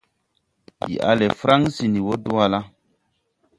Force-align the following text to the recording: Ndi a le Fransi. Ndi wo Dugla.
Ndi 0.81 0.95
a 1.09 1.11
le 1.19 1.27
Fransi. 1.39 1.83
Ndi 1.87 1.99
wo 2.05 2.13
Dugla. 2.23 2.59